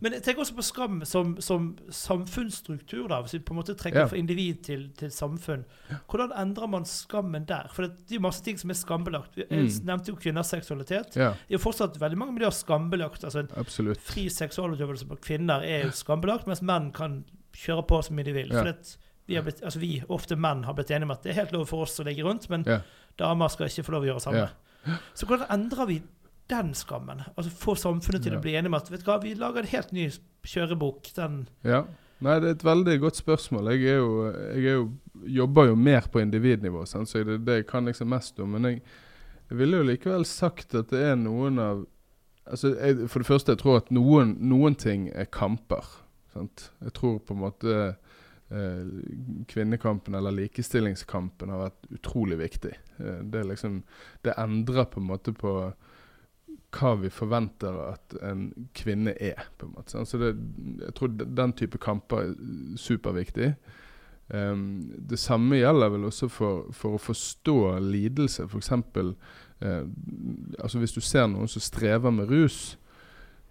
[0.00, 3.74] Men jeg tenker også på skam som, som samfunnsstruktur, da, hvis vi på en måte
[3.74, 4.06] trekker Ja.
[4.06, 5.64] fra individ til, til samfunn.
[6.10, 7.68] Hvordan endrer man skammen der?
[7.72, 9.36] For det, det er jo masse ting som er skambelagt.
[9.36, 9.86] Jeg Mm.
[9.86, 11.16] nevnte jo kvinners seksualitet.
[11.16, 13.24] Ja, Det er jo fortsatt veldig mange miljøer skambelagt.
[13.24, 13.93] altså en absolutt.
[14.00, 18.52] Fri seksualutøvelse på kvinner er skambelagt, mens menn kan kjøre på så mye de vil.
[18.54, 18.64] Ja.
[19.26, 21.64] Vi, blitt, altså vi, ofte menn, har blitt enige om at det er helt lov
[21.70, 22.80] for oss å ligge rundt, men Ja.
[23.18, 24.48] damer skal ikke få lov å gjøre samme.
[24.84, 24.98] Ja.
[25.14, 26.02] Så hvordan endrer vi
[26.50, 27.22] den skammen?
[27.36, 29.72] Altså Få samfunnet til å bli enige om at vet du hva, vi lager en
[29.72, 30.10] helt ny
[30.44, 31.14] kjørebok.
[31.16, 31.84] Den Ja.
[32.20, 33.72] Nei, det er et veldig godt spørsmål.
[33.74, 34.84] Jeg, jo, jeg jo,
[35.26, 37.08] jobber jo mer på individnivå, sant?
[37.08, 38.54] så det er det jeg kan liksom mest om.
[38.54, 38.82] Men jeg,
[39.50, 41.82] jeg ville jo likevel sagt at det er noen av
[42.46, 45.86] altså jeg, For det første, jeg tror at noen, noen ting er kamper.
[46.34, 46.70] Sant?
[46.82, 48.84] Jeg tror på en måte eh,
[49.50, 52.74] kvinnekampen eller likestillingskampen har vært utrolig viktig.
[52.98, 53.82] Eh, det, liksom,
[54.26, 55.56] det endrer på en måte på
[56.74, 59.46] hva vi forventer at en kvinne er.
[59.58, 59.94] på en måte.
[59.94, 60.10] sant?
[60.10, 60.34] Så det,
[60.82, 62.34] jeg tror den type kamper er
[62.80, 63.54] superviktig.
[64.28, 68.48] Um, det samme gjelder vel også for, for å forstå lidelse.
[68.48, 68.72] F.eks.
[69.64, 69.88] Uh,
[70.60, 72.76] altså hvis du ser noen som strever med rus,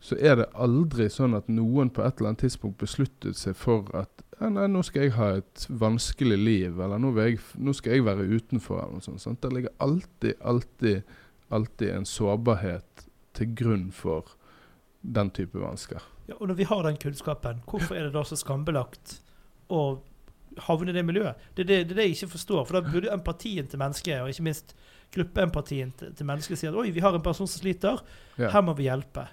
[0.04, 3.88] så er det aldri sånn at noen på et eller annet tidspunkt besluttet seg for
[3.96, 8.06] at nei, nå skal jeg ha et vanskelig liv, eller nå, jeg, nå skal jeg
[8.08, 8.82] være utenfor.
[8.82, 9.24] eller noe sånt.
[9.24, 9.42] Sant?
[9.44, 11.14] Det ligger alltid, alltid,
[11.56, 13.06] alltid en sårbarhet
[13.38, 14.36] til grunn for
[15.02, 16.04] den type vansker.
[16.28, 19.18] ja, og når vi har den kunnskapen, hvorfor er det da så skambelagt
[19.72, 20.02] å
[20.68, 21.40] havne i det miljøet?
[21.56, 22.66] Det er det, det er det jeg ikke forstår.
[22.68, 24.76] For da burde empatien til mennesket, og ikke minst
[25.14, 28.02] gruppeempatien til, til mennesket, sier at oi, vi har en person som sliter,
[28.38, 28.50] Ja.
[28.50, 29.28] her må vi hjelpe.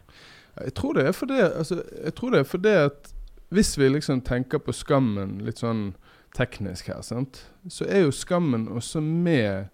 [0.60, 3.12] Jeg tror det er fordi altså, Jeg tror det fordi at
[3.50, 5.94] hvis vi liksom tenker på skammen litt sånn
[6.36, 7.46] teknisk her, sant?
[7.68, 9.68] så er jo skammen også med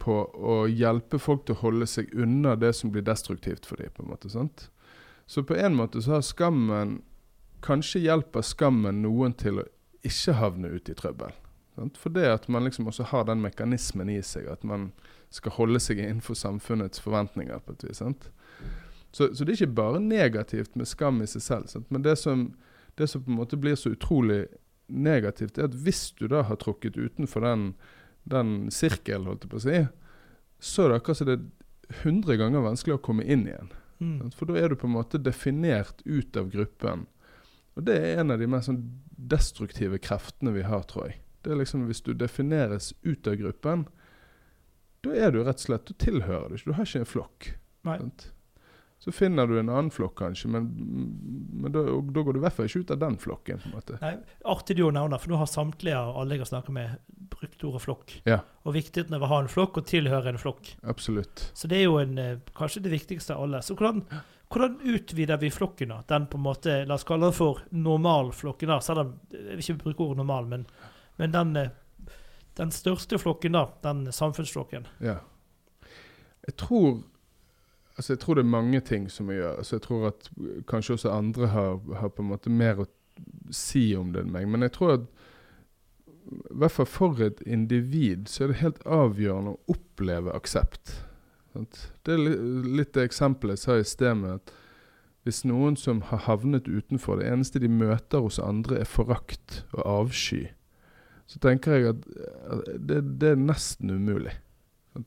[0.00, 3.90] på å hjelpe folk til å holde seg unna det som blir destruktivt for dem.
[3.92, 4.70] på en måte, sant?
[5.26, 7.02] Så på en måte så har skammen
[7.60, 9.64] Kanskje hjelper skammen noen til å
[10.02, 11.34] ikke havne ut i trøbbel.
[11.98, 14.90] For det at man liksom også har den mekanismen i seg, at man
[15.32, 18.02] skal holde seg innenfor samfunnets forventninger på et vis.
[19.12, 21.70] Så, så det er ikke bare negativt med skam i seg selv.
[21.70, 21.88] Sant?
[21.90, 22.50] Men det som,
[22.98, 24.44] det som på en måte blir så utrolig
[24.90, 27.72] negativt, er at hvis du da har trukket utenfor den,
[28.28, 29.80] den sirkelen, holdt jeg på å si,
[30.60, 31.48] så er det akkurat som det er
[32.02, 33.72] 100 ganger vanskelig å komme inn igjen.
[34.00, 34.30] Mm.
[34.34, 37.06] For da er du på en måte definert ut av gruppen.
[37.78, 38.82] Og det er en av de mest sånn
[39.30, 41.20] destruktive kreftene vi har, tror jeg.
[41.42, 43.86] Det er liksom Hvis du defineres ut av gruppen,
[45.00, 46.70] da er du rett og slett Du tilhører det ikke.
[46.70, 47.50] Du har ikke en flokk.
[49.00, 50.66] Så finner du en annen flokk, kanskje, men,
[51.62, 53.62] men da, da går du i hvert fall ikke ut av den flokken.
[53.62, 53.96] på en måte.
[54.02, 54.10] Nei,
[54.52, 56.98] artig du nevner, for nå har samtlige av alle jeg har snakket med,
[57.32, 58.12] brukt ordet flokk.
[58.28, 58.42] Ja.
[58.68, 60.74] Og viktigheten av å ha en flokk og tilhøre en flokk.
[60.84, 61.46] Absolutt.
[61.56, 63.62] Så det er jo en, eh, kanskje det viktigste av alle.
[63.64, 64.04] Så hvordan,
[64.52, 65.96] hvordan utvider vi flokken?
[65.96, 66.02] da?
[66.06, 68.68] Den på en måte, La oss kalle den for normalflokken.
[68.68, 70.66] da, selv om Jeg vil ikke bruke ordet normal, men,
[71.20, 71.70] men den, eh,
[72.56, 74.86] den største flokken, da, den samfunnsflokken.
[75.04, 75.20] Ja.
[76.46, 77.02] Jeg tror
[77.96, 79.58] Altså jeg tror det er mange ting som vi gjør.
[79.58, 80.28] Altså jeg tror at
[80.68, 82.86] kanskje også andre har, har på en måte mer å
[83.52, 84.46] si om det enn meg.
[84.48, 85.04] Men jeg tror at
[86.30, 90.94] i hvert fall for et individ så er det helt avgjørende å oppleve aksept.
[91.52, 92.24] Det er
[92.78, 94.54] litt det eksempelet jeg sa i sted med at
[95.28, 99.82] hvis noen som har havnet utenfor, det eneste de møter hos andre er forakt og
[99.84, 100.46] avsky,
[101.30, 102.06] så tenker jeg at
[102.74, 104.32] det, det er nesten umulig.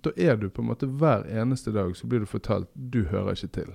[0.03, 3.36] Da er du på en måte hver eneste dag så blir du fortalt du hører
[3.36, 3.73] ikke til.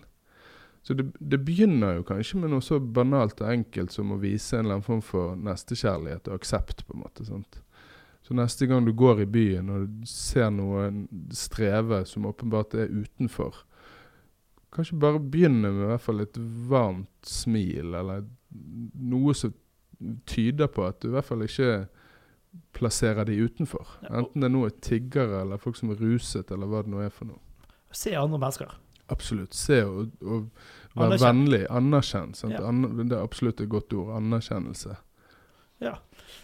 [0.83, 4.57] Så det, det begynner jo kanskje med noe så banalt og enkelt som å vise
[4.57, 6.87] en eller annen form for nestekjærlighet og aksept.
[6.87, 7.61] på en måte, sant?
[8.25, 13.63] Så neste gang du går i byen og ser noen streve som åpenbart er utenfor,
[14.73, 18.25] kanskje bare begynne med i hvert fall et varmt smil, eller
[18.97, 19.53] noe som
[20.29, 21.71] tyder på at du i hvert fall ikke
[22.77, 23.87] plasserer de utenfor.
[24.11, 27.11] Enten det nå er tiggere eller folk som er ruset, eller hva det nå er
[27.15, 27.41] for noe.
[27.95, 28.75] Se andre mennesker.
[29.09, 29.57] Absolutt.
[29.57, 30.51] Se og, og
[30.95, 31.25] være Anerkjenn.
[31.25, 31.63] vennlig.
[31.73, 32.35] Anerkjenn.
[32.53, 32.63] Ja.
[32.69, 34.13] An det er absolutt et godt ord.
[34.19, 34.99] Anerkjennelse.
[35.81, 35.95] Ja.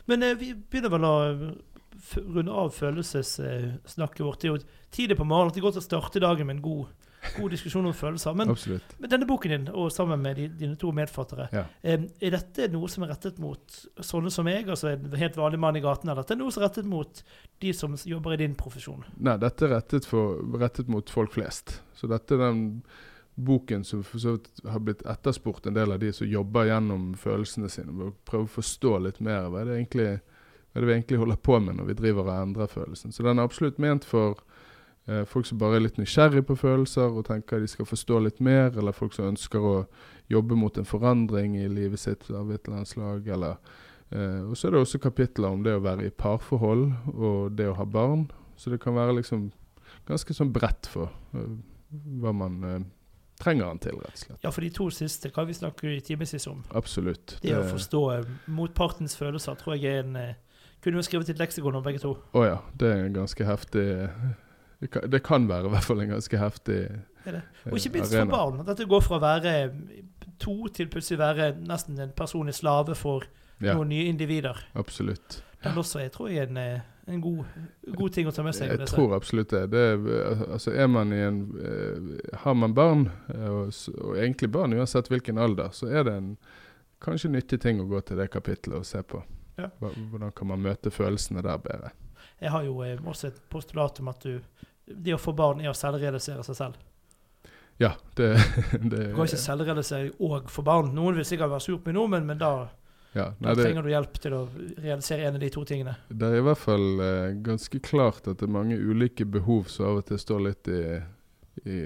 [0.07, 1.15] Men eh, vi begynner vel å
[2.17, 4.41] runde av følelsessnakket vårt.
[4.41, 4.63] Det er jo
[4.95, 5.55] tidlig på morgenen.
[5.55, 7.04] Det er godt å starte dagen med en god
[7.37, 8.35] god diskusjon om følelser.
[8.37, 8.53] Men,
[9.01, 11.65] men denne boken din, og sammen med de, dine to medfattere, Ja.
[11.83, 15.59] eh, er dette noe som er rettet mot sånne som meg, altså en helt vanlig
[15.61, 17.23] mann i gaten, eller dette er noe som er rettet mot
[17.61, 19.05] de som jobber i din profesjon?
[19.19, 21.81] Nei, dette er rettet, for, rettet mot folk flest.
[21.95, 22.65] Så dette er den
[23.35, 24.05] boken som
[24.71, 27.91] har blitt etterspurt en del av de som jobber gjennom følelsene sine.
[27.93, 29.49] med å Prøve å forstå litt mer.
[29.51, 30.07] Hva er det egentlig,
[30.71, 33.13] hva er det vi egentlig holder på med når vi driver og endrer følelsen.
[33.13, 34.39] Så den er absolutt ment for
[35.29, 38.71] folk som bare er litt nysgjerrig på følelser og tenker de skal forstå litt mer,
[38.73, 39.75] eller folk som ønsker å
[40.33, 43.29] jobbe mot en forandring i livet sitt av et eller annet slag.
[43.29, 43.57] eller
[44.11, 47.69] eh, Og så er det også kapitler om det å være i parforhold og det
[47.69, 48.31] å ha barn.
[48.57, 49.51] Så det kan være liksom
[50.09, 51.57] ganske sånn bredt for eh,
[52.23, 52.79] hva man eh,
[53.41, 54.41] trenger han til, rett og slett.
[54.45, 56.63] Ja, for de to siste kan vi snakke i timevis om.
[56.77, 57.39] Absolutt.
[57.43, 60.41] Det å forstå eh, motpartens følelser tror jeg er en eh,
[60.85, 62.11] Kunne jo skrevet et leksikon om begge to.
[62.37, 63.85] Å ja, det er en ganske heftig
[64.81, 66.79] det kan, det kan være i hvert fall en ganske heftig
[67.27, 67.43] arena.
[67.65, 68.61] eh, Og ikke minst for barn.
[68.69, 69.55] At det går fra å være
[70.43, 73.25] to til plutselig være nesten en personlig slave for
[73.63, 74.59] Ja, noen nye individer.
[74.75, 75.43] absolutt.
[75.65, 77.45] Den også er, tror jeg, en, eh, en god,
[77.97, 78.69] god ting å ta med seg.
[78.69, 79.71] Jeg tror absolutt det.
[79.71, 84.75] det er, altså er man i en eh, Har man barn, og, og egentlig barn
[84.77, 86.37] uansett hvilken alder, så er det en
[87.01, 89.23] kanskje nyttig ting å gå til det kapitlet og se på.
[89.57, 89.69] Ja.
[89.79, 91.93] Hvordan kan man møte følelsene der bedre.
[92.45, 94.37] Jeg har jo eh, også et postulat om at du
[94.85, 96.81] det å få barn er å selvrealisere seg selv.
[97.81, 98.35] Ja, det,
[98.93, 100.93] det Du kan ikke selvrealisere og få barn.
[100.95, 102.51] Noen vil sikkert være surt med noe, men, men da,
[103.17, 104.43] ja, da nei, det, trenger du hjelp til å
[104.85, 105.97] realisere en av de to tingene.
[106.13, 109.89] det er i hvert fall eh, ganske klart at det er mange ulike behov som
[109.89, 110.83] av og til står litt i,
[111.65, 111.79] i,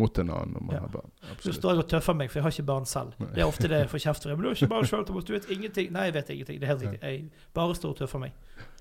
[0.00, 0.82] mot en annen når man Ja.
[0.86, 1.12] har barn.
[1.28, 1.44] Absolutt.
[1.52, 3.14] Du står jeg og tøffer meg, for jeg har ikke barn selv.
[3.20, 3.30] Nei.
[3.36, 4.32] Det er ofte det jeg får kjeft for.
[4.34, 5.28] Men du har ikke barn selv, Thomas.
[5.28, 5.92] Du vet ingenting.
[5.94, 6.58] Nei, jeg vet ingenting.
[6.58, 7.00] Det er helt riktig.
[7.04, 8.34] Jeg bare står og tøffer meg.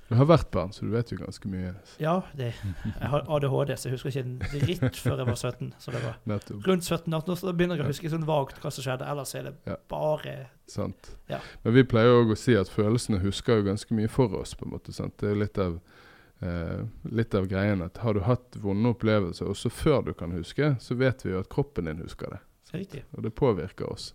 [0.10, 1.74] Du har vært barn, så du vet jo ganske mye.
[2.00, 2.54] Ja, det,
[2.86, 5.74] jeg har ADHD, så jeg husker ikke en dritt før jeg var 17.
[5.84, 6.16] Så det var
[6.70, 9.10] rundt 17-18 år, så da begynner jeg å huske sånn vagt hva som skjedde.
[9.12, 9.76] Ellers er det Ja.
[9.92, 10.36] bare
[10.68, 11.12] Sant.
[11.32, 11.40] Ja.
[11.64, 14.54] Men vi pleier også å si at følelsene husker jo ganske mye for oss.
[14.56, 15.18] på en måte, sant?
[15.20, 15.80] Det er litt av,
[16.42, 20.76] eh, litt av greien at har du hatt vonde opplevelser, også før du kan huske,
[20.80, 22.40] så vet vi jo at kroppen din husker det.
[22.74, 23.04] riktig.
[23.16, 24.14] Og det påvirker oss.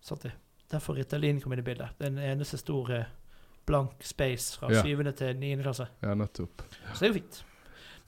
[0.00, 0.32] Sant det.
[0.70, 1.90] Derfor Ritalin kom inn i bildet.
[1.98, 3.04] Den eneste stor eh,
[3.70, 4.82] blank space fra Ja.
[4.82, 5.06] 7.
[5.22, 5.54] til 9.
[5.62, 5.86] klasse.
[6.02, 6.66] ja, nettopp.
[6.92, 7.40] Så det er jo fint.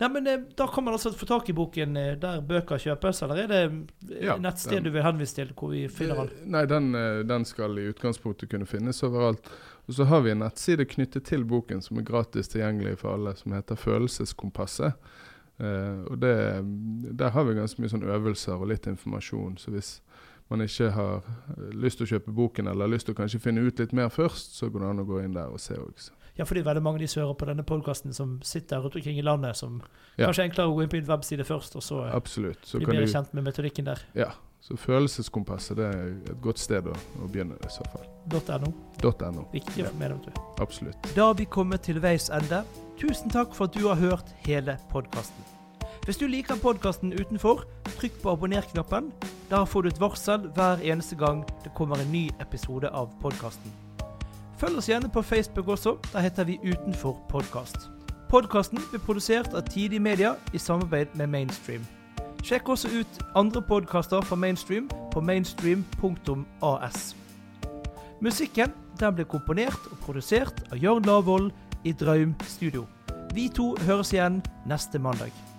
[0.03, 3.21] Nei, men eh, Da kan man altså få tak i boken eh, der bøker kjøpes,
[3.23, 3.59] eller er det
[4.11, 6.51] eh, Ja, nettsted den- du vil henvise til hvor vi finner den?
[6.51, 6.89] Nei, den,
[7.29, 9.47] den skal i utgangspunktet kunne finnes overalt.
[9.87, 13.37] Og så har vi en nettside knyttet til boken som er gratis tilgjengelig for alle,
[13.39, 14.95] som heter Følelseskompasset.
[15.63, 16.35] Uh, og det,
[17.19, 19.59] Der har vi ganske mye sånn øvelser og litt informasjon.
[19.61, 20.01] Så hvis
[20.53, 23.65] man ikke har eh, lyst til å kjøpe boken, eller lyst til å kanskje finne
[23.67, 26.11] ut litt mer først, så går det an å gå inn der og se òg.
[26.39, 28.81] Ja, for det er veldig mange av de som hører på denne podkasten, som sitter
[28.81, 29.83] rundt omkring i landet, som
[30.17, 30.27] Ja.
[30.31, 32.65] kanskje er enklere å gå inn på en webside først, og så eh, Absolutt.
[32.65, 34.01] Så bli kan du, kjent med metodikken der.
[34.17, 34.31] ja,
[34.63, 38.07] så Følelseskompasset det er et godt sted å, å begynne i så fall.
[38.63, 38.73] .no.
[39.03, 39.47] .no.
[39.53, 40.39] Viktig å få med deg.
[40.63, 41.13] Absolutt.
[41.17, 42.63] Da har vi kommet til veis ende.
[43.01, 45.52] Tusen takk for at du har hørt hele podkasten.
[46.05, 47.63] Hvis du liker podkasten utenfor,
[47.95, 49.13] trykk på abonner-knappen.
[49.51, 53.71] Da får du et varsel hver eneste gang det kommer en ny episode av podkasten.
[54.59, 55.97] Følg oss gjerne på Facebook også.
[56.13, 57.77] Der heter vi Utenfor podkast.
[58.31, 61.87] Podkasten blir produsert av Tidig Media i samarbeid med Mainstream.
[62.43, 67.15] Sjekk også ut andre podkaster fra Mainstream på mainstream.as.
[68.21, 71.53] Musikken den ble komponert og produsert av Jørn Lavoll
[71.85, 72.89] i Draum Studio.
[73.35, 75.52] Vi to høres igjen neste mandag.